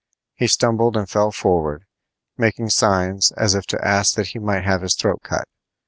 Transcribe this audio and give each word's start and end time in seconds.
He 0.33 0.47
stumbled 0.47 0.97
and 0.97 1.07
fell 1.07 1.31
forward, 1.31 1.85
making 2.35 2.71
signs 2.71 3.31
as 3.37 3.53
if 3.53 3.67
to 3.67 3.87
ask 3.87 4.15
that 4.15 4.29
he 4.29 4.39
might 4.39 4.63
have 4.63 4.81
his 4.81 4.95
throat 4.95 5.19
cut. 5.23 5.47